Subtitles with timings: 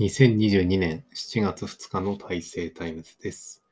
[0.00, 3.62] 2022年7月2日の大成タイムズです。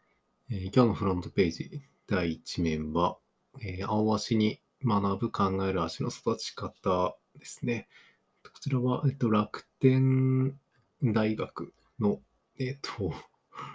[0.50, 3.16] えー今日のフロントページ第1面は、
[3.62, 7.88] えーアオアシに学ぶ考える葦の育ち方ですね。
[8.44, 10.54] こちらは、えっと、楽天
[11.02, 12.20] 大学の、
[12.58, 13.14] えっと、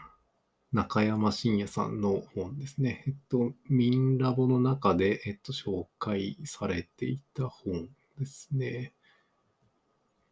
[0.71, 3.03] 仲山進也さんの本ですね。
[3.07, 7.89] えっと、ミンラボの中で、えっと、紹介されていた本
[8.19, 8.93] ですね。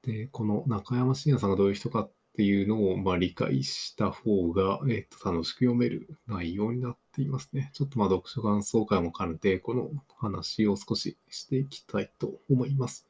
[0.03, 7.71] で、この中山信也さんがどういう人かっていうのを、まあ、理解した方が、えっと、楽しく読める内容になっていますね。
[7.73, 13.07] ちょっとまあ読書感想会も兼ねて、この話を少ししていきたいと思います。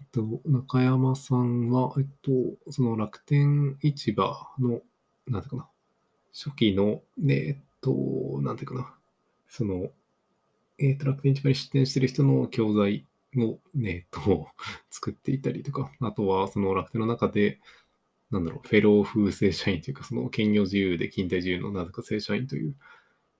[0.00, 2.32] えっと、中山さんは、えっと、
[2.70, 4.80] その楽天市場の、
[5.26, 5.68] なんていうかな、
[6.32, 8.94] 初期の、ね、えっと、なんていうかな、
[9.48, 9.90] その、
[10.78, 13.06] えっと、楽天市場に出店している人の教材
[13.38, 14.48] を、ね、えっと、
[14.90, 17.60] 作っていたりとか、あとはその楽天の中で、
[18.30, 22.74] なんだろう、フェロー風正社員というか、その兼業自由で勤怠自由のなぜか正社員という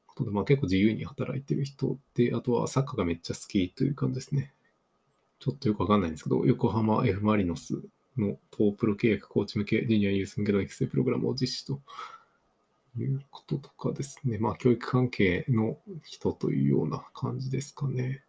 [0.06, 4.52] ことで、まあ結構自由に働いてる人で、あとはサッカーがめっちゃ好きという感じですね。
[5.40, 7.82] ちょっとよくわかんないんですけど、横浜 F・ マリノス
[8.16, 11.80] のトープロ契約コーチ向け、ジュニアユース向けの育成プログラムを実施と
[12.96, 14.38] いうこととかですね。
[14.38, 18.23] まあ教育関係の人というような感じですかね。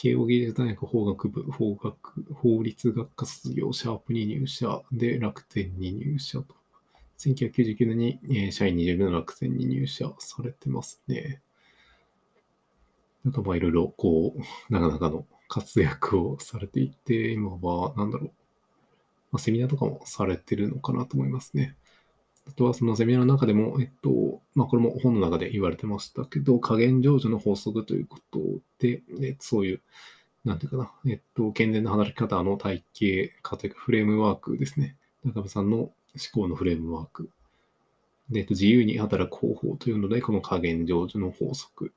[0.00, 6.54] 慶応義塾大学法学部、法学、法律学科卒業、シャープに入社で楽天に入社と。
[7.16, 11.42] 1999年に、えー社員20名の楽天に入社されてますね。
[13.24, 18.30] なんかまあいろいろこう、なかなかの活躍をされていて、今はなんだろう、
[19.32, 21.74] まあ、セミナーとかもされてるのかなと思いますね。
[22.48, 28.40] あとはそのセミナーの中でも、えっと、まあこれも本の中で言われてましたけど、加減上手の法則ということ
[28.78, 29.82] で、えそういう、
[30.44, 34.96] なんていうかな、えっと、健全な働き方の体系化というかフレームワークですね。
[35.24, 35.92] 中部さんの思
[36.32, 37.30] 考のフレームワーク。
[38.30, 41.92] で、えっと、自由に働く方法というので、この加減上手の法則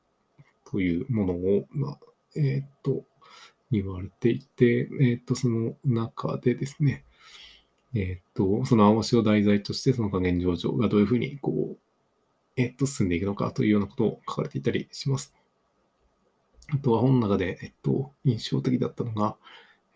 [0.69, 1.99] というものを、まあ、
[2.35, 3.03] えっと、
[3.71, 7.05] 言われていて、えっと、その中でですね、
[7.93, 11.77] えっと、その青足を題材として、その加減上場がどういうふうに、こう、
[12.55, 15.33] えっと、進んでいくのかというようなことを書かれていたりします。
[16.69, 19.35] あとは本の中で、えっと、印象的だったのが、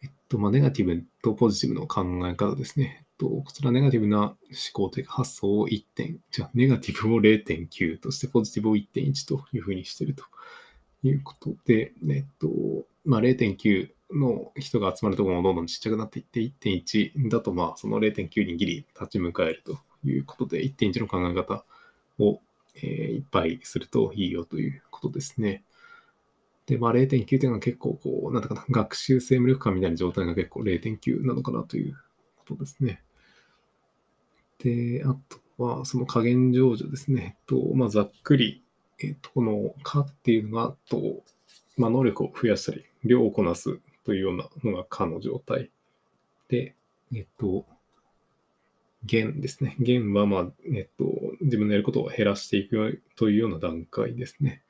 [0.04, 2.98] えっと、まあ、ネガティブとポジティブの考え方ですね。
[3.00, 4.38] えっと、こちらネガティブな思
[4.74, 10.26] 考というか発想を1点、じゃあネガティブを0.9として、ポジティブを1.1というふうにしていると
[11.04, 12.50] いうことで、えっと、
[13.06, 21.66] まあ、0.9の人が集まるところもどんどんちっちゃくなっていって、1.1だと、まあ、その0.9にギリ立ち向かえるということで、1.1の考え方
[22.20, 22.42] を、
[22.76, 25.64] えーいっぱいするといいよということですね。
[26.66, 31.98] で、まあ、0.9というのは結構、こう、なんていうかな、学習性無力感みたいな状態が結構0.9なのかなという
[32.38, 33.02] ことですね。
[34.60, 35.16] で、あ
[35.58, 37.38] とは、その加減上手ですね。
[37.46, 38.64] と、まあ、ざっくり、
[39.00, 41.24] えっと、この、かっていうのが、と、
[41.78, 45.72] まあ、能力を増やしたり、量をこなすというようなのが可の状態。
[46.48, 46.76] で、
[47.14, 47.66] えっと、
[49.04, 49.76] 減ですね。
[49.80, 51.06] 減は、まあ、えっと、
[51.42, 54.62] 自分のやることを減らしていくというような段階ですね。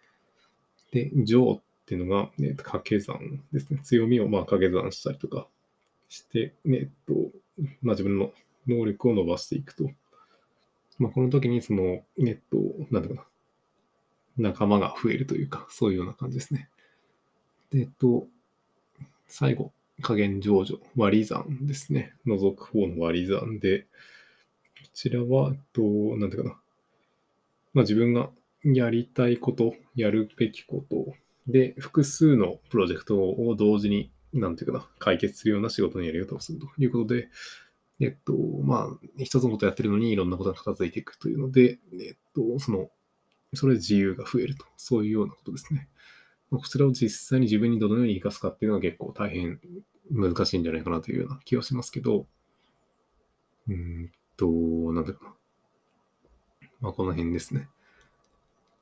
[0.91, 3.79] で、乗っていうのが、えっと、掛け算ですね。
[3.83, 5.47] 強みをまあ掛け算したりとか
[6.09, 7.13] して、えっと、
[7.81, 8.31] まあ自分の
[8.67, 9.89] 能力を伸ばしていくと。
[10.97, 12.57] まあこの時にその、えっと、
[12.91, 13.25] なんだかな、
[14.37, 16.69] 仲間が増えるというか、そういうような感じですね。
[17.71, 18.27] で、えっと、
[19.27, 19.71] 最後、
[20.01, 22.13] 加減上場、割り算ですね。
[22.25, 23.87] 除く方の割り算で、こ
[24.93, 25.81] ちらは、えっと、
[26.17, 26.55] なんていうかな。
[27.73, 28.29] まあ自分が
[28.63, 31.13] やりたいこと、やるべきこと
[31.47, 37.29] で、複数のプロジェクトを同時に、なんていうかな、解決するような仕事のやり方をするということで、
[37.99, 42.89] えっと、まあ、一つのことやってるのにいろんなことが片付いていくというので、えっと、その、
[43.53, 45.87] それで自由が増えると、そういうようなことですね。
[46.55, 49.59] まあこちらを実際に自分にどのように活かすかっていうのは結構大変
[50.09, 52.25] 難しいんじゃないかなというような気はしますけど、
[53.67, 54.47] うんと、
[54.93, 55.33] なんだろうな。
[56.81, 57.67] まあ、この辺ですね。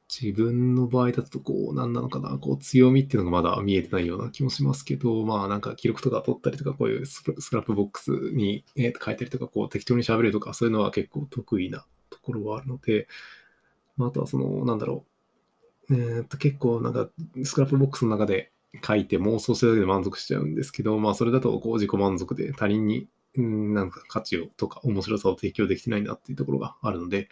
[0.09, 13.07] 自分の場合だと、こう、なんなのかな、こう、強みっていうのがまだ見えてないような気もしますけど、まあ、なんか記録とか取ったりとか、こういうスクラップボックスに、えー書いたりとか、こう、適当に喋るとか、そういうのは結構得意なところはあるので、
[13.97, 15.12] まあ、あとはその、なんだろう、
[15.93, 17.09] えーっと、結構なんか、
[17.43, 18.51] スクラップボックスの中で
[18.85, 27.29] 書いて妄想してるだけで満足しちゃうんですけど、まあ、それだと、こう、自己満足で他人に、なんか価値をとか面白さを提供できてないなっていうところがあるので、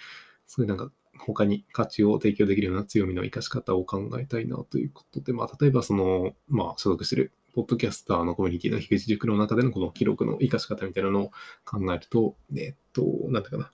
[0.47, 11.31] そういうなんか他に価値を提供できるような強みの生かし方を考えたいなということで、まあ、例えばその、まあ、所属してるポッドキャスターのコミュニティの樋口塾の中でのこの記録の活かし方みたいなのを
[11.65, 13.71] 考えると、えっと、なんだかな、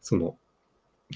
[0.00, 0.36] その、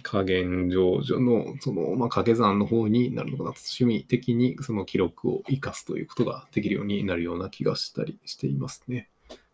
[0.03, 3.59] 加減上場の、その、まあ、掛け算の方になるのかなと。
[3.61, 9.09] 趣味的にその記録を活かすということができるようになるような気がしたりしていますね。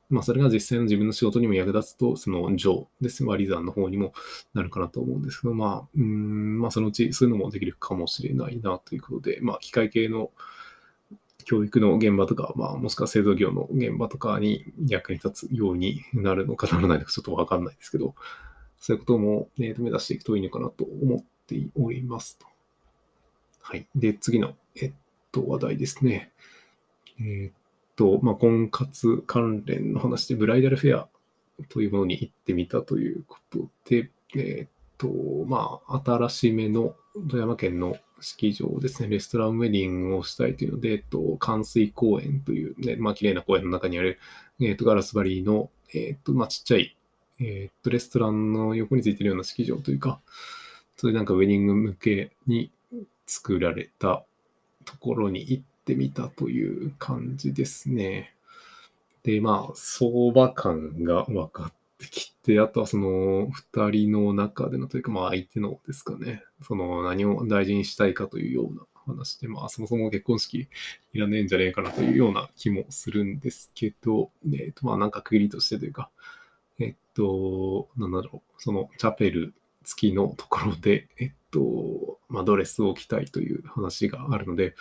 [0.09, 4.12] まあ、それが実際の自分の仕事にも役立つと、その上ですね、割り算の方にも
[4.55, 10.31] なるかなと思うんですけど、まあ、うん、まあ、そのうちそういうのもできるかもしれないなということで、まあ、機械系の
[11.44, 18.15] 教育の現場とか、まあ、もしくは製造業の現場とかに役に立つようになるのかならないのかちょっとわかんないですけど、
[18.78, 22.46] そういうことも、ね、目指していくといいのかなと思っておりますと。
[23.61, 23.87] はい。
[23.94, 24.93] で、次の、えっ
[25.32, 26.32] と、話題ですね。
[27.20, 27.58] えっ
[27.96, 31.08] と、まあ、婚活関連の話で、ブライダルフェア
[31.69, 34.69] というものに行ってみたということで、えっ
[34.99, 35.08] と、
[35.46, 36.94] まあ、新しめの
[37.29, 44.19] 富山県の式場ですね、レストランウェディングをしたいというので、えっと、冠水公園という、ね、まあ、綺麗な公園の中にある、
[44.61, 46.95] えっと、ガラス張りの、えっと、まあ、ちっちゃい、
[47.41, 50.21] えっと、レストランの横についてるような式場というか、
[50.97, 52.71] そういうなんかウェディング向けに
[53.27, 54.25] 作られた
[54.85, 58.33] ところに行ってみたという感じですね。
[59.23, 70.69] で、まあ、相場感が分かってきて、あとはその二人の中でのというか、まあ相手のですかね、その何を大事にしたいかというような話で、まあそもそも結婚式
[71.12, 76.11] いらねえんじゃねえかなというような気もするんですけど、えっ、とまあなんか区切りとしてというか、
[76.78, 84.75] えっと、なんだろう、そのチャペル付きのところで、 えっと、まあドレスを着たいという話があるので、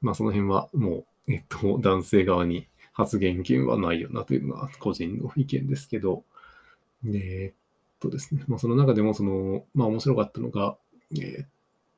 [0.00, 6.24] まあその辺はもう、えっと、男性側に発言権はないよなというのが個人の意見ですけど、
[7.04, 10.76] え、っとですね、まあ、その中でも、その、まあ面白かったのが、
[11.18, 11.46] え、っ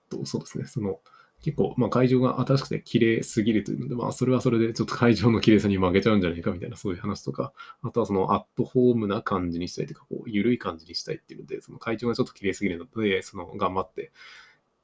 [0.09, 1.01] と、そうですね、その、
[1.43, 7.53] 結構、まあ、会場が新しくて綺麗すぎるというので、まあ、それはそれでちょっと会場の綺麗さに負けちゃうんじゃないかみたいな、そういう話とか、
[7.83, 14.11] あとはそのアットホームな感じにしたいというか、こう、緩い感じにしたいっていうので、その会場がちょっと綺麗すぎるので、その、頑張って、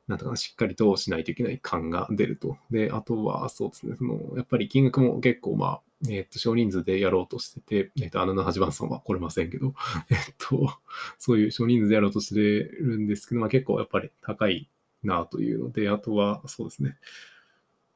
[0.06, 2.58] なんとかしっかりとしないといけない感が出ると。
[2.70, 5.80] で、あとは、そうですね、その、やっぱり金額も結構、まあ、
[6.10, 9.74] えっと、少人数でやろうとしてて、えっと、あのな八番さんは来れませんけど、
[10.10, 10.70] えっと、
[11.18, 14.68] そういう少人数でやろうとしてるんですけど、まあ結構やっぱり高い
[15.06, 16.96] なというので、あとは、そうですね。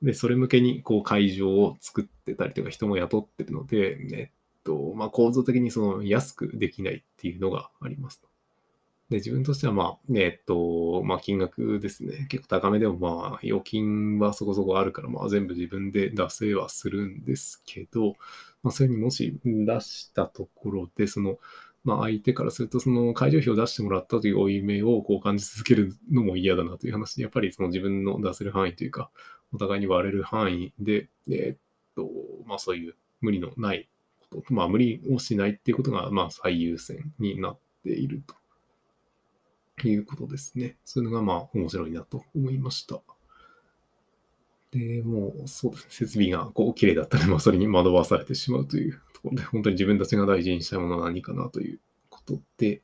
[0.02, 8.22] で、それ向けに、こう、会場を作ってたりとか、人も雇ってるので、えっと、まあ構造的にその安くできないっていうのがあります。
[9.10, 12.26] で、自分としては、まあ、えっと、まあ、金額ですね。
[12.28, 18.16] 結構高めでも、まあ、預金はそこそこあるから、まあ、全部自分で出せはするんですけど、
[18.62, 21.38] まあ、それにもし出したところで、その、
[21.84, 29.10] まあ、相手からすると、その会場費を出してもらったという負い目をこう感じ続けるのも嫌だなという話で、やっぱりその自分の出せる範囲というか、
[29.52, 31.58] お互いに割れる範囲で、えー、っ
[31.94, 32.10] と、
[32.46, 33.88] まあ、そういう無理のない
[34.30, 38.34] こと、まあ、無理をしないっていうことが、まあ、最優先になっていると。
[39.86, 40.76] いうことですね。
[40.84, 43.00] そういうのがまあ面白いなと思いました。
[44.72, 52.82] で、もうそうですね、設備がこう綺麗だったら、まあそれに惑わされてしまうというところで、本当に自分たちが大事にしたいものは何かなということで、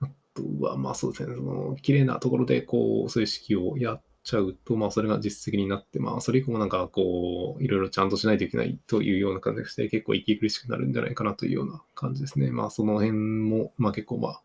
[0.00, 12.50] あとはまあそうですね、その綺麗なところでこう、そういう式をやっちゃうと、まあそれが実績になって、まあそれ以降もなんかこう、いろいろちゃんとしないといけないというような感じがして、結構息苦しくなるんじゃないかなというような感じですね。
[12.50, 14.42] まあその辺も、まあ結構まあ、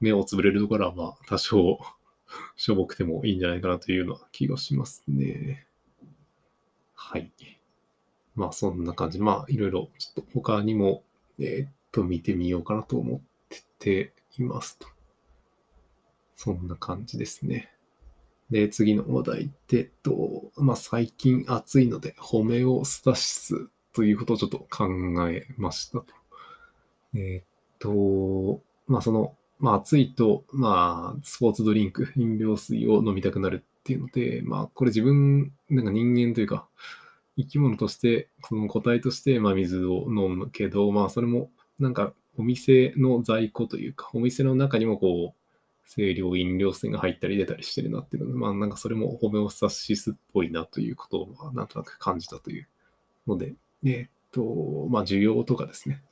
[0.00, 1.78] 目をつぶれるところは、まあ、多少
[2.56, 5.66] しょぼくてもいいんじゃないかなというような気がしますね。
[6.94, 7.32] はい。
[8.38, 9.18] まあ、そんな感じ。
[9.18, 11.02] まあ、いろいろ、ちょっと他にも、
[11.38, 14.86] えー、っと、見てみようかなと思ってていますと。
[16.36, 17.72] そんな感じですね。
[18.50, 24.86] で、次の話題で、えっと、まあ、最近暑いので、ホメオスタシスということをちょっと考
[25.28, 26.06] えましたと。
[27.14, 27.44] えー、っ
[27.80, 36.68] と、まあ、その、まあ暑いと、まあスポーツドリンク、飲料水を飲みたくなるっていうので、まあこれ自分、なんか人間というか、
[37.38, 45.38] 生き物として、その個体として、まあ水を飲むけど、まあそれもなんかお店の在庫というか、お店の中にもこう、
[45.90, 52.68] 清涼飲料水が入ったり出たりしてるなっていうので、まあなんかそれもホメオスタシスっぽいなということを、まあ、なんとなく感じたという
[53.26, 53.54] ので、
[53.84, 56.02] えっと、まあ需要とかですね、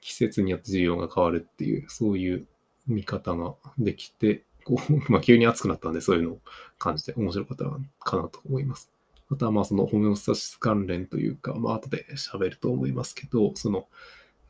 [0.00, 2.46] 季節によって需要が変わるっていう、そういう
[2.86, 6.40] 見方ができて、こう、 まあ、急に暑くなったんで、そういうのを
[6.78, 7.64] 感じて面白かった
[8.00, 8.90] かなと思います。
[9.30, 13.86] あとは、まあ、そのホメオスタシス関連というか、まあ、後で喋ると思いますけど、その、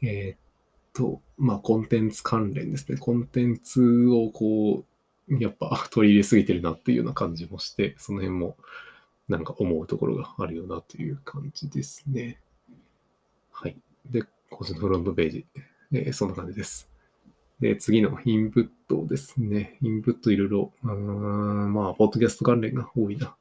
[0.02, 0.38] えー、っ
[0.94, 2.98] と、まあ、コンテンツ関連ですね。
[2.98, 4.84] コンテンツをこ
[5.28, 8.56] う、やっぱ取り入れすぎてるなっていうような感じもして、その辺も、
[9.28, 12.40] なんか思うところがあるよなという感じですね。
[13.52, 13.76] はい。
[14.10, 15.46] で、こちのフロントページ、
[15.92, 16.90] えー、そんな感じです。
[17.60, 19.78] で、次のインプットですね。
[19.82, 23.36] インプットいろいろ、うん、まあ、ポッドキャスト関連が多いな。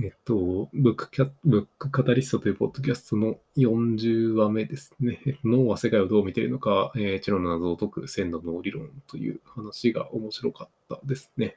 [0.00, 5.20] えっと、ブックキャブックカタリストというポッドキャストの40話目ですね。
[5.44, 11.56] 脳は世界をどう見ているのか、えー、知能の謎を解く線の脳理論という話が面白かったですね。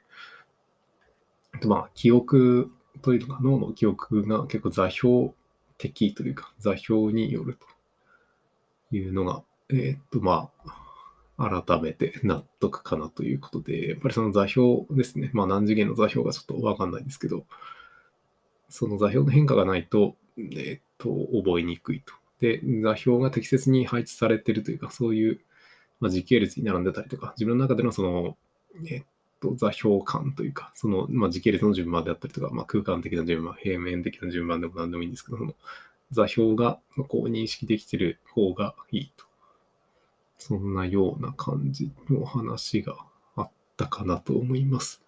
[1.60, 2.70] とまあ、記憶
[3.02, 5.30] というのが、脳の記憶が結構座標
[5.78, 7.58] 的というか、座標による
[8.90, 10.50] というのが、えー、っと、ま
[11.38, 15.30] あ、改めて納得かなということで、やっぱりその座標ですね。
[15.32, 17.44] まあ、何次元の座標がちょっとわかんないですけど、
[18.68, 22.12] その座標の変化がないと、え、っと、覚えにくいと。
[22.40, 25.40] で、座標が適切に配置されてるというか、そういう、
[26.00, 28.36] まあ、時系列に並んでたりとか、自分の中でのその、
[28.90, 29.04] え、っ
[29.40, 35.54] と、座標感というか、その、まあ、時系列の順番であったりとか、まあ、空間的な順番、平面的な順番でも何でもいいんですけど、その
[36.10, 39.24] 座標がこう認識できてる方がいいと。
[40.38, 42.96] そんなような感じの話が
[43.34, 45.02] あったかなと思います。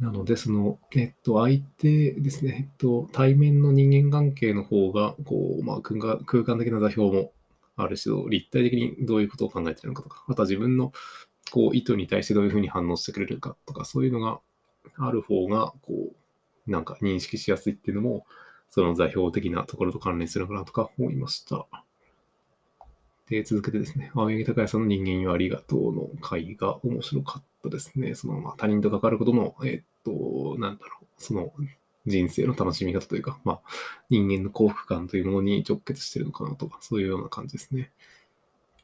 [0.00, 6.00] なので、その、えっと、相手ですね、えっと、対面の人間関係の方が、こう、まあ、空
[6.42, 7.32] 間的な座標も
[7.76, 10.92] あるし、立体的にどういうことを考えているのかとか、あとは自分の、
[11.50, 14.40] こう、意図に対してどういうふうに反応してくれるかとか、そういうのが
[14.96, 15.92] ある方が、こ
[16.66, 18.24] う、なんか認識しやすいっていうのも、
[18.70, 21.66] その座標的なところと関連するのかなとか思いました。
[23.28, 28.14] で、続けてですね、青柳高也さんの人間よありがとうの回が面白かったたですね。
[28.14, 31.52] その、まあ、他人と関わることの、えっと、なんだろう、その
[32.06, 33.60] 人生の楽しみ方というか、まあ、
[34.08, 37.90] 人間の幸福感というものに直結してるのかなとか、そういうような感じですね。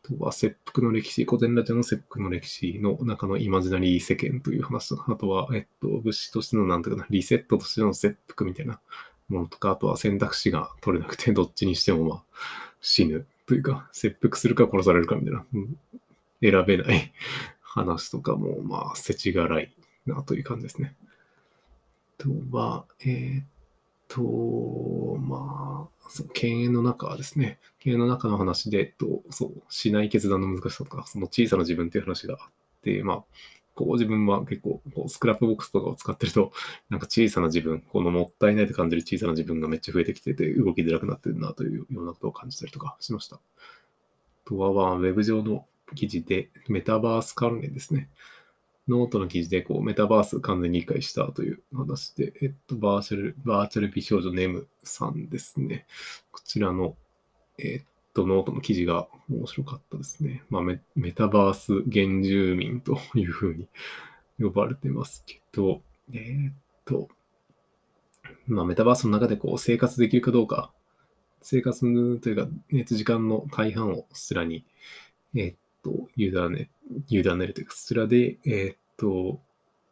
[0.05, 8.81] あとは、切腹の歴史、古典ラジオの切腹の歴史の中のイマジナリー世間という話とか、あとは、えっと、物資としての、なんていうかな、リセットとしての切腹みたいな
[9.29, 12.23] ものとか、あとは選択肢が取れなくて、どっちにしても、まあ、
[12.81, 15.79] 死ぬというか、切腹するか殺されるかみたいな、うん、
[16.43, 17.13] 選べない
[17.77, 19.73] 話とかも、まあ、世知辛い
[20.07, 20.97] なという感じですね。
[22.19, 23.45] とは、えー、っ
[24.09, 27.59] と、まあ、その経営の中ですね。
[27.79, 32.51] 経営の中の話で、えっと、そう、しない決断の難しさとか、その小さな自分っていう話があっ
[32.83, 33.25] て、まあ、
[33.75, 36.53] こう自分は結構こう Scrapbox とかを使ってると、
[36.89, 43.39] なんか小さな自分、このもったいないと感じる小さな自分がめっちゃ増えてきてて、動きづらくなってるなというようなことを感じたりとかしました。
[44.47, 48.09] とは、ウェブ上の記事でメタバース関連ですね。
[48.89, 55.87] ノートの記事で、こう、メタバース完全に理解したという話で、えっと、バーチャル、バーチャル美少女ネムさんですね。
[56.31, 56.97] こちらの、
[57.59, 60.45] えっと、ノートの記事が面白かったですね。
[60.51, 60.81] まあ、メ
[61.13, 63.69] タバース原住民というふうに
[64.39, 67.09] 呼ばれてますけど、えー、っと、
[68.47, 70.73] まあ、メタバースの中でこう生活できるかどうか、
[71.43, 71.81] 生活
[72.21, 74.65] というか、熱時間の大半をすらに、
[75.35, 76.71] えー、っと、委ね、
[77.09, 79.41] 委ねるというか、そちらで、え、っと、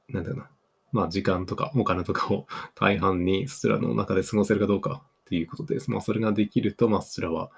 [0.09, 0.51] なんだろうな、
[0.93, 5.91] まあ、時間とかお金とかを 大半にそちらの中で過ごせるかどうかっていうことです。
[5.91, 7.51] まあ、それができると、まあ、そちらは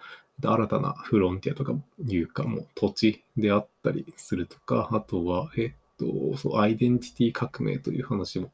[0.43, 1.75] 新たなフロンティアとか
[2.07, 8.53] いうか、もう土地であったりするとか、あとは、えっと、そう、アイデンティティ革命という話も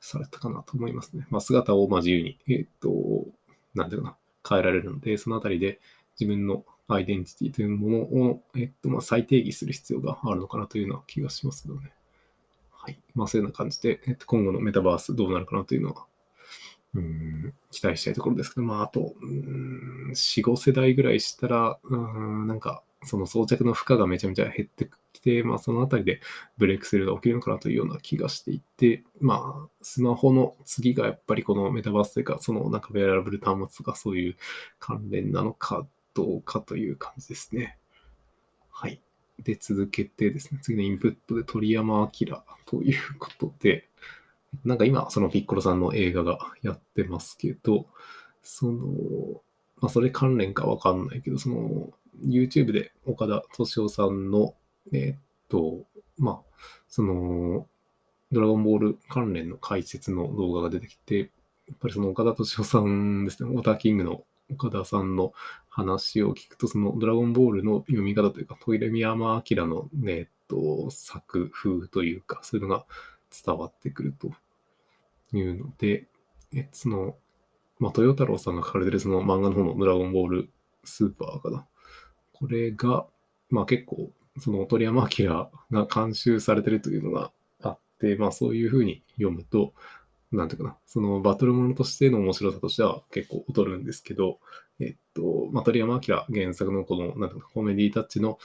[0.00, 1.26] されたかなと思いますね。
[1.30, 3.26] まあ、姿をま自由に、えっと、
[3.74, 4.16] なんていうな、
[4.48, 5.80] 変えられるので、そのあたりで
[6.18, 11.92] 自分のアイデンティティというものを、えっと、まあ、再定義する必要があるのかなというような気がしますけどね。
[12.70, 12.98] はい。
[13.14, 16.06] まあ、そういうような感じで、えっと、今後のメタバースどうなるかなというのは、
[16.94, 26.20] うん、期待したいところですけど、まあ、あと、うん、4、5世代ぐらいしたら、うん、なんか、その装着の負荷がめちゃめちゃ減ってきて、まあ、そのあたりで
[26.56, 34.36] ブレイクスルーが起きるのかなというような気がしていて、まあ、スマホの次がやっぱりこのメタバースというか、そのなんかウェアラブル端末とかそういう
[34.80, 35.86] 関連なのか
[36.18, 37.78] どうかという感じですね。
[38.70, 39.00] はい。
[39.38, 42.08] で、続けてですね、次のインプットで鳥山明
[42.66, 43.88] ということで、
[44.64, 47.86] なんか今、そのピッコロさんの映画がやってますけど、
[48.42, 48.82] その、
[49.80, 54.56] まあ、それ関連かわかんないけど、その、YouTube で岡田敏夫さんの、
[54.92, 55.84] えー、っと、
[56.16, 56.56] まあ、
[56.88, 57.68] その、
[58.32, 61.30] ドラゴンボール関連の解説の動画が出てきて、
[61.68, 65.32] やっぱりその岡田敏夫さんですね、オーターキングの岡田さんの
[65.78, 72.84] 話を聞くと、そのドラゴンボールの読み方というか、トイレ宮山明のね、えっと、作風というか、そういうのが
[73.44, 74.32] 伝わってくると
[75.36, 76.08] いうので、
[76.52, 77.16] えその、
[77.78, 80.50] まあ、豊太郎さんが書かれてるその漫画の方のドラゴンボール
[80.82, 81.64] スーパーかな。
[82.32, 83.06] これが、
[83.50, 85.50] まあ結構、その鳥山明が
[85.86, 87.30] 監修されてるというのが
[87.62, 89.74] あって、まあそういうふうに読むと、
[90.32, 94.38] なんていうかな、そのバトルものとしての面白さとしては結構劣るんですけど、
[94.80, 98.38] えっと、まあ、鳥山明原作のこの、なんていうかな、コメディタッチの、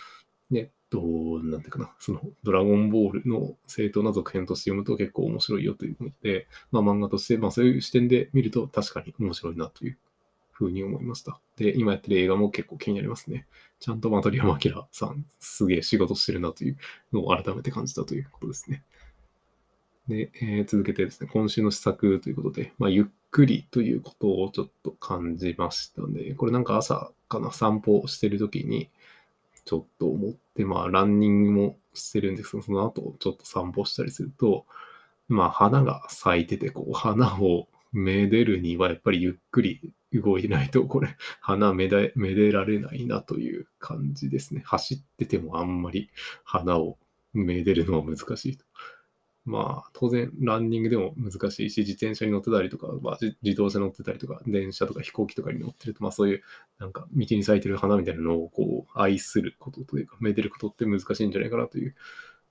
[0.54, 1.02] えっと、
[1.44, 9.98] なんていうかな、その、ドラゴンボールの正当な続編として読むと結構面白いよというので、まあ、漫画として、まあ、そういう視点で見ると確かに面白いなという
[10.52, 11.40] ふうに思いました。
[11.58, 13.48] で、今やってる映画も結構気になりますね。
[13.80, 16.78] ちゃんとまあ鳥山明さん、すげえ仕事してるなという
[17.12, 18.84] のを改めて感じたということですね。
[20.08, 26.34] で、えー、続けてですね、今週の施策ということで、まあ、ゆっくりということをちょっと感じましたね。
[26.36, 28.90] これなんか朝かな、散歩してるときに、
[29.66, 34.66] ちょっと思って、まあ、ランニングもしてるんですけど、その後、ちょっと散歩したりすると、
[35.30, 44.64] まあ、花が咲いてて、こう、花をめでるには、やっぱりゆっくり動いてないと、これ、花めでめでられないなという感じですね。
[44.66, 46.10] 走っててもあんまり
[46.44, 46.98] 花を
[47.34, 48.66] めでるのは難しいと。
[49.46, 56.44] まあ、当然、ランニングでも難しいし、自転車に乗ってたりとか、まあ、自動車乗ってたりとか、電車とか飛行機とかに乗ってると、まあ、そういう、
[56.80, 61.96] なんか、道に咲いてる花みたいなのを、こう、愛することというか、めでることって難しいんじゃないかなという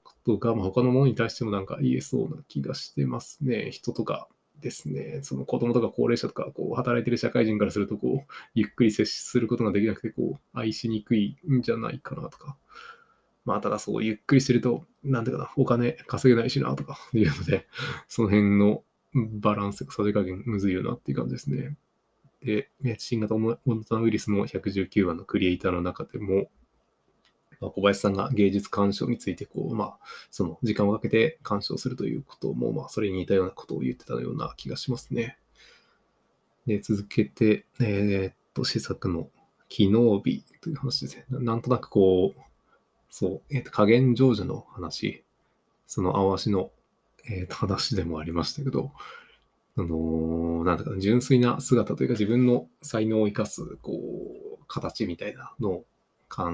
[0.03, 3.71] ことが、まあ、他のものに対してもなんか言えそうな気がしてますね。
[3.71, 4.29] 人とか
[4.61, 12.57] ですね、その子供とか高齢者とか、こう、働いてる社会人からすると、こう、ゆっくり接することができなくて、こう、愛しにくいんじゃないかなとか、
[13.45, 17.67] まあ、ただそう、ゆっくりしてると、なんていうかな、お金稼げないしな、とか いうので、
[18.09, 18.85] その辺の
[19.15, 21.77] バランス、さじ加減むずいよなっていう感じですね。
[22.43, 26.51] で、新型モノタウイルスの119話のクリエイターの中でも、
[27.61, 29.99] まあ、小林さんが芸術鑑賞について、こう、まあ、
[30.31, 35.39] その時間をかけて鑑賞するということも、まあ、それに似たようなことを言ってたような気がしますね。
[36.67, 39.29] で、続けて、えー、っと、施策の
[39.69, 41.25] 機能日という話ですね。
[41.31, 42.41] なんとなくこう、
[43.13, 45.23] そう、えっ、ー、と、加減成就の話、
[45.87, 46.71] そのあわしの、
[47.29, 48.91] えっ、ー、と、話でもありましたけど、
[49.77, 55.85] あのー、なんだか、純粋な姿というか自分の才能を生かす、こう、形みたいなのを
[56.31, 56.45] 考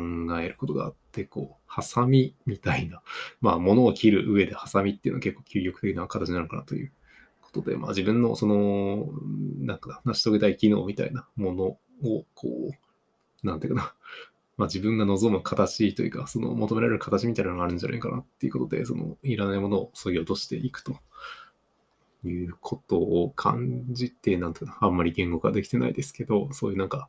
[0.41, 3.03] えることがあって、こう、ハサミみたいな、
[3.41, 6.93] まあ、物を切る上でハサミっていうのは結構究極的な形なのかなという
[7.41, 9.07] ことで、まあ、自分のその、
[9.61, 11.65] なんか、成し遂げたい機能みたいなもの
[12.03, 13.95] を、こう、なんていうかな、
[14.59, 20.97] まあ、自分が望む形というか、その求められる形みたいなのがあるんじゃないかなっていうことで、そのいらないものを削ぎ落としていくと
[22.25, 27.09] いうことを感じて、なんていうの、あんまり言語化できてないですけど、そういうなんか、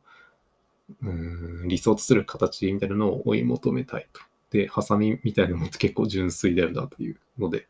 [1.02, 4.20] うん理想とする形みたいなのを追い求めたいと。
[4.50, 7.66] で、ハサミみたいなのも結構純粋だよなというので、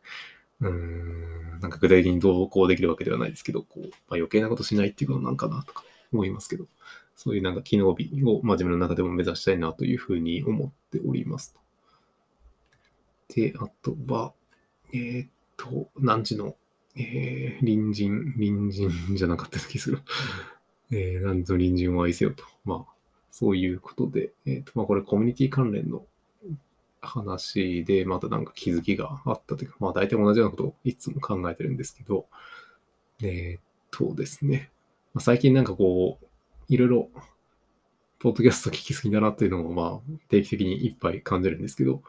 [0.59, 6.67] うーん、なんか具体的にどうこうできるわけではないですけど、こう、まあ、余計なことしないっていうことなんかなとか思いますけど。
[7.15, 11.55] そういうなんか機能美を、まあ、自分の中でも目指したいなというふうに思っております
[13.33, 14.33] で、あとは、
[14.93, 16.55] えー、っと、何時の、
[16.95, 19.99] えー、隣人、隣人じゃなかった気する。
[20.91, 22.43] えー、何時の隣人を愛せよと。
[22.65, 22.93] まあ、
[23.31, 26.05] そういうことで、えー、っと、まあ、これコミュニティ関連の
[27.01, 32.27] 話で、またなんか気づきがあったというか、まあ、大体同じようなことをいつも考えてるんですけど、
[33.23, 34.71] えー、っとですね、
[35.13, 36.25] まあ、最近なんかこう、
[36.71, 37.09] いろいろ、
[38.19, 42.01] ポッドキャスト聞きすぎだなっていうのも、まあ、定期的にいっぱい感じるんですけど、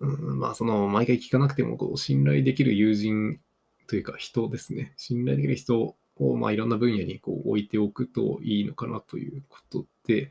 [0.00, 3.40] うん、まあ、その、毎回聞かなくても、こう、信頼できる友人
[3.86, 4.92] というか人ですね。
[4.98, 10.30] 信頼できる人を、まあ、いろんな分野にこう置いておくといいのかなということで、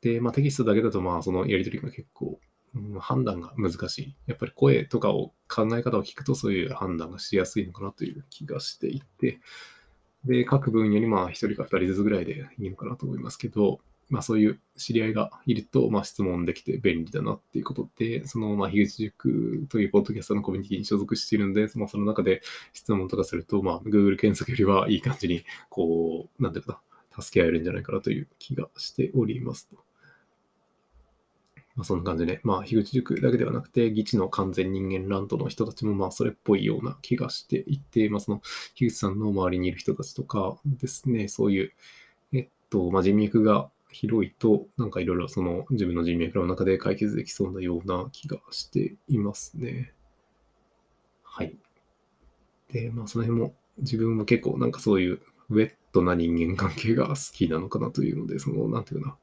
[0.00, 2.40] で、まあ、テキストだけだと、まあ、そのやり取りが結構、
[2.74, 4.16] うん、判断が難しい。
[4.26, 9.40] やっぱり声とかを、考え方を聞くと、そういう判断がしやすいのかなという気がしていて、
[10.24, 13.80] で、各分野にまあ1人か2人ずつぐらいでいいのかなと思いますけど、
[14.10, 26.82] まあそういう知り合いがいると、まあ質問できて便利だなっていうことで、そのまあ樋口塾というポッドキャストのコミュニティに所属しているので、まあその中で質問とかすると、まあ Google 検索よりはいい感じに、こう、なんていうか
[27.16, 29.76] な、助け合えるんじゃないかなという気がしておりますと。
[31.76, 38.42] まあ、そんな感じで、まあ、樋口塾だけではなくて、議地の完全人間ランドの人たちも、まあ、それっぽいような気がしていて、まあ、その、
[38.74, 41.72] 樋口さんの周りにいる人たちとかですね、そういう、
[42.32, 49.92] えっと、まあ、人脈が広いと、なんかいろいろその自分の人脈の中で解決できそうなような気がしていますね。
[51.22, 51.56] はい。
[52.72, 59.16] で、まあ、その辺も自分も結構なんかそういうウェットな人間関係が好きなのかなというので、その、なんていうかな、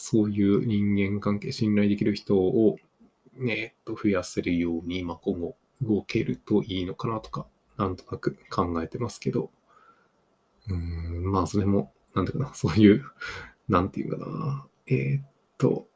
[0.00, 2.78] そういう人間関係、信頼できる人を、
[3.34, 9.50] ね、えっと増やせるように、まあ、今後動けるといいのかなとか、なんとなく考えてますけど、
[10.68, 13.04] うん、まあ、それも、なんていうかな、 そういう、
[13.68, 15.24] なんていうかな、えー、っ
[15.58, 15.86] と、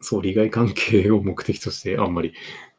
[0.00, 2.32] そう、利害関係を目的として、あんまり、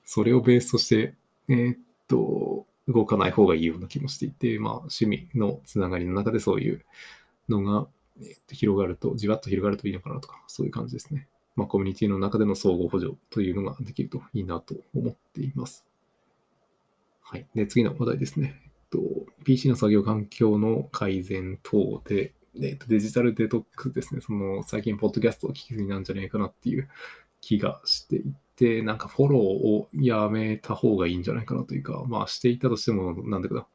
[0.06, 1.16] それをベースとして、
[1.50, 6.86] えー、っと、動かない方がいいような気もしていて、まあ、趣味のつながりの中でそういう
[7.48, 7.88] のが、
[8.20, 11.28] えー、と広がると、じわっと広がるといいのかなとか、そういう感じですね。
[11.56, 15.86] まあ、コミュニティの中での相互補助というのができるといいなと思っています。
[17.22, 17.48] はい。
[17.56, 18.60] で、次の話題ですね。
[18.66, 19.00] えっと、
[19.44, 24.22] PC の作業環境の改善等で、えっと、デジタルデトックスですね。
[24.22, 26.90] その、最近、ポッドキャストを聞きすぎなんじゃないかなっていう
[27.42, 33.66] 気がしていて、なんかフォローをやめた方がいいんじゃないかなというか、まあ、していたとしても、なんだけど、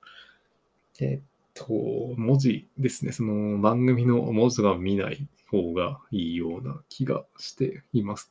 [1.01, 3.13] えっと、文字ですね。
[3.13, 8.31] その番組の文字とか見ない方がいいような気がしています。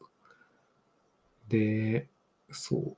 [1.49, 2.07] で、
[2.51, 2.97] そう。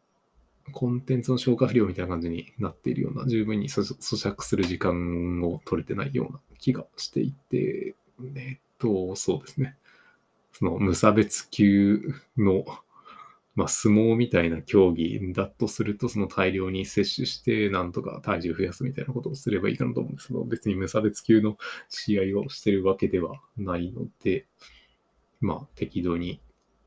[0.72, 7.96] コンテンツの消化不良みたいな感じになっているような、十分に咀嚼する時間を取れてないような気がしていて、
[8.36, 9.76] えっと、そうですね。
[10.54, 12.66] その無差別級の、
[13.60, 21.58] まあ、相撲みたいな競技だとすると、その大量に摂取して、なんとか体重増やすみたいなことをすればいいかなと思うんですけど、別に無差別級の
[21.90, 24.46] 試合をしてるわけではないので、
[25.42, 26.40] まあ、適度に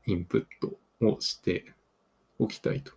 [0.07, 0.67] インプッ
[0.99, 1.75] トをして
[2.39, 2.91] おきたいと。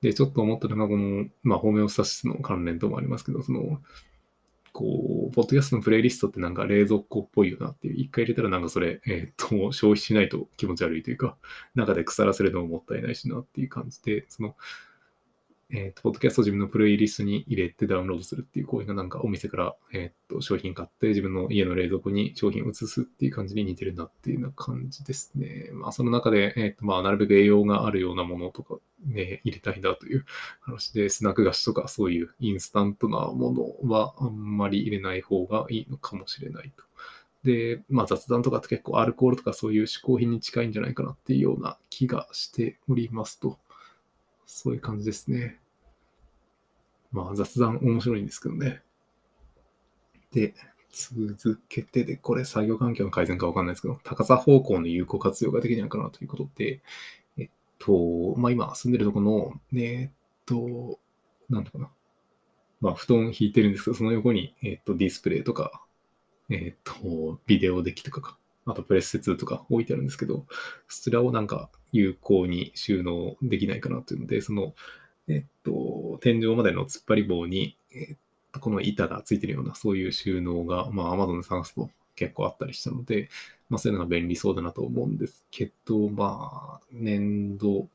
[0.00, 3.80] で、ちょっと思ったのが、この、まあ、ホメオスタシスの関連ともありますけど、その、
[4.74, 11.36] こう、ポッドキャストのプレイリストってなんか冷蔵庫っぽいよなっていう、一回入れたらなんかそれ、えっ、と、消費しないと気持ち悪いというか、
[11.76, 14.56] 中で腐らせるのももったいないしなっていう感じで、その、
[15.70, 25.70] えっ、ー、と、ポッドキャスト自分のプレイリストに入れてダウンロードするっていう行為がなんかお店から、えっ、ー、と、商品買って自分の家の冷蔵庫に商品を移すっていう感じに似てるなっていうような感じですね。
[25.72, 30.24] まあ、その中で、えっ、ー、と、まあ、なるべく栄養があるようなものとかね、入れたいなという
[30.60, 36.84] 話で、スナック菓子とかそういうインスタントなものはあんまり入れない方がいいのかもしれないと。
[37.44, 43.58] で、まあ、雑談とかって結構アルコールとかそういう嗜好品に近いんじゃないかなっていうような気がしておりますと。
[44.46, 45.58] そういう感じですね。
[47.12, 48.82] まあ雑談面白いんですけどね。
[50.32, 50.54] で、
[50.92, 56.82] 続けてで、これ作業環境の改善かわかんないですけど、高さ方向の有効活用ができないかなということで、
[57.36, 60.10] えっと、まあ今住んでるとこの、えっ
[60.46, 60.98] と、
[61.48, 61.90] なんとかな。
[62.80, 65.82] まあ布団引いてるんですけど、その横に、えっと、ディスプレイとか、
[66.50, 70.46] えっと、ビデオデッキとかか、あとプレステ2とか置いてあるんですけど、
[70.88, 74.74] そちらをなんか有効に収納できないかなというので、その、
[75.28, 78.16] えっと、天井までの突っ張り棒に、えっ
[78.52, 83.28] と、この板がついてるような、そういう収納が、まあ、Amazon で探すと結構あったりしたので、
[83.68, 87.88] まあ、そういうのが便利そうだなと思うんですけど、まあ、年度、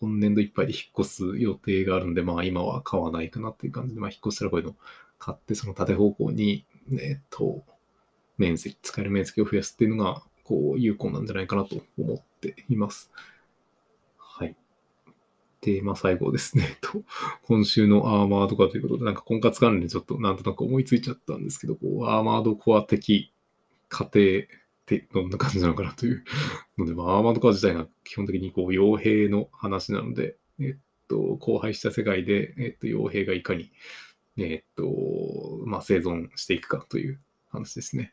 [0.00, 4.76] 今年度いっぱいで引っ越す予定があるんで、まあ、今は買わないかなっていう感じで、まあ、引っ越したらこういうの
[5.18, 7.64] 買って、その縦方向に、えっと、
[8.38, 13.10] 面積、使える面積を増やすっていうのが、こう、有効なんじゃないかなと思っています。
[14.18, 14.56] はい。
[15.60, 17.02] で、まあ最後ですね、 と、
[17.42, 23.32] 今週のアーマード化ということで、なんか婚活関連でちょっとなんとなく思いついちゃったんですけど、こう、アーマードコア的
[23.88, 24.46] 家庭っ
[24.86, 26.24] てどんな感じなのかなという
[26.76, 30.76] ので、まあ、アーマードコア自体が基本的にこう、傭兵の話なので、えっ
[31.08, 33.72] と、荒廃した世界で、えっと、傭兵がいかに、
[34.36, 37.20] えっと、まあ、生存していくかという
[37.50, 38.12] 話ですね。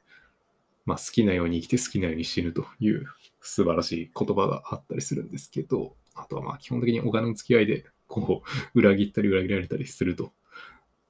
[0.85, 3.05] まあ、好きなように生きて好きなように死ぬという
[3.39, 10.33] 素晴らしい言葉があったりするんですけど、あとはまあ基本的にお金の付き合いで、こう、裏切ったり裏切られたりすると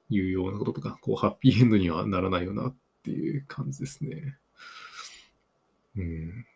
[0.08, 4.36] いうようなこととか、こう、ハッピーエンドにはならないよなっていう感じですね。
[5.96, 6.46] うん。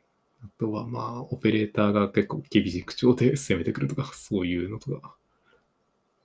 [0.45, 5.17] あとはまあ、オペレーターが結構厳しい口調で攻めてくるとか、そういうのとか。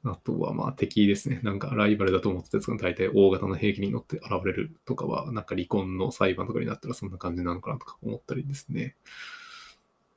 [0.04, 1.40] あとはまあ敵ですね。
[1.44, 8.96] なんかライバルだと思ってたやつが大体大型の兵器に乗って現れるとかは、なんか離婚の裁判とかになったらそんな感じなのかなとか思ったりですね。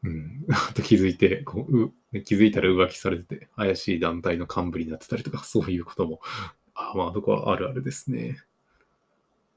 [0.05, 0.45] うん。
[0.53, 6.21] あと気づいて、こう、う気づいたら浮気されてて、怪しい団体の幹部になってたりとか、 そういうことも、
[6.75, 8.39] あまあ、どこはあるあるですね。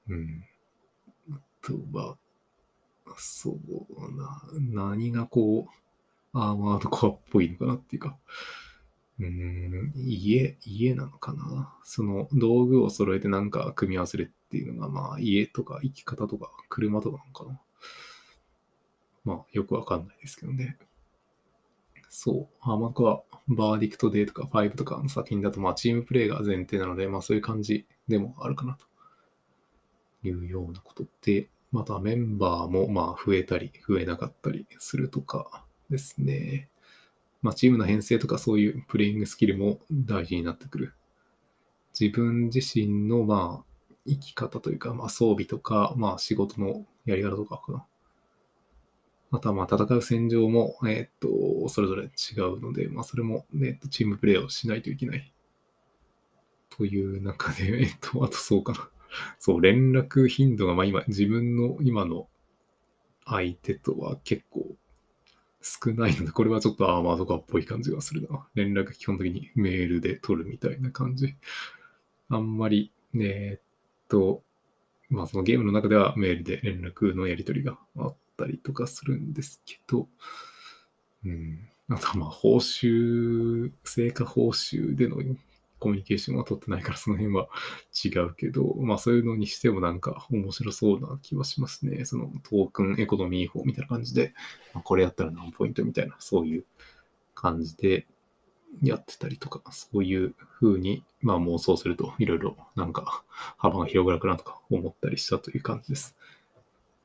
[0.08, 0.44] うん。
[1.32, 2.18] あとは、
[3.18, 8.18] そうな、何がこう、アーマードコアっぽいのかなっていうか、
[9.20, 11.74] うん、家、家なのかな？
[11.84, 17.62] その道具を揃えてなんか組み合わせるっていうのが、まあ家とか生き方とか車とかなのかな？
[19.26, 20.78] まあ、よくわかんないですけどね。
[22.08, 22.56] そう。
[22.62, 28.86] アマコはバーディクトデーとか5とかの作品だと、まあ、チームプレイが前提なので、まあ、そういう感じでもあるかなと
[30.26, 36.70] いうようなことで、またメンバーも、まあ、増えたり、増えなかったりするとかですね。
[37.48, 40.94] まあ、チームの編成とかそういうプレイングスキルも大事になってくる。
[41.98, 47.86] 自分自身の、まあ、生き方というか、まあ、装備とか、まあ、仕事のやり方とかかな。
[49.32, 55.34] あとはまあ戦う戦場も、えっ、と、それぞれ違うので、まあそれも、ね、チームプレーをしないといけない
[56.70, 58.90] という中で、 えっと、あとそうかな。
[59.40, 62.28] そう、連絡頻度が、まあ今、自分の今の
[63.26, 64.76] 相手とは結構
[65.68, 68.48] 少ないので、これはちょっとアーマーとかっぽい感じがするな。
[68.56, 71.36] 連絡基本的にメールで取るみたいな感じ。
[72.30, 74.44] あんまり、ね、えっと、
[75.10, 80.08] まあそのゲームの中ではメールで連絡のやり取りがあったりとかするんですけど、
[81.26, 81.70] うん。
[81.90, 85.18] あとはまあ報酬、成果報酬での
[85.80, 87.48] コミュニケーションは取ってないからその辺は
[88.04, 92.06] 違うけど、まあそういうのにしてもなんか面白そうな気はしますね。
[92.06, 94.34] そのトークンエコノミー法みたいな感じで、
[94.74, 96.66] まあ、これやったら何ポイントみたいな、そういう
[97.36, 98.08] 感じで
[98.82, 103.24] やってたりとか、そういう風に、まあ妄想するといろいろなんか
[103.58, 106.16] 幅が広がるかなとか思ったりしたという感じです。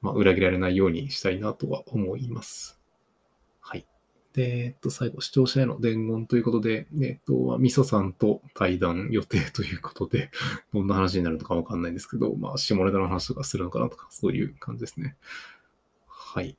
[0.01, 2.82] まあ裏切られないようにしたいなとは思います。
[4.33, 10.31] で、えっと、最後、視聴者への伝言ということで、えっと、みそさんと対談予定ということで、
[10.73, 15.17] どんな話になるのかわかんないんですけど、まあ、下ネタの話とかするのかなとか、そういう感じですね。
[16.07, 16.57] はい。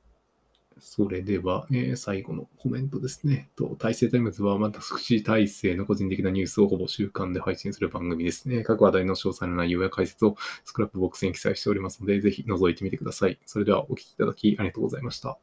[0.78, 3.50] それでは、えー、最後のコメントですね。
[3.56, 8.62] と大成タイムズは、私、大成の個人的なニュースをほぼ週間で配信する番組ですね。
[8.62, 13.38] 各話題の詳細な内容や解説をスクラップボックスに記載しておりますので、ぜひ覗いてみてください。
[13.46, 15.38] それではお聴きいただきありがとうございました。